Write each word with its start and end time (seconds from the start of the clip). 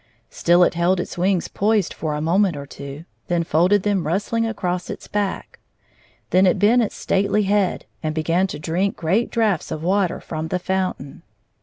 Still 0.31 0.63
it 0.63 0.73
held 0.73 0.99
its 0.99 1.15
wings 1.15 1.47
poised 1.47 1.93
for 1.93 2.15
a 2.15 2.21
moment 2.21 2.57
or 2.57 2.65
two, 2.65 3.05
then 3.27 3.43
folded 3.43 3.83
them 3.83 4.03
rustUng 4.05 4.49
across 4.49 4.89
its 4.89 5.07
back. 5.07 5.59
Then 6.31 6.47
it 6.47 6.57
bent 6.57 6.81
its 6.81 6.95
stately 6.95 7.43
head, 7.43 7.85
and 8.01 8.15
began 8.15 8.47
to 8.47 8.57
drink 8.57 8.95
great 8.95 9.29
draughts 9.29 9.69
of 9.69 9.83
water 9.83 10.19
from 10.19 10.47
the 10.47 10.57
fountain. 10.57 11.21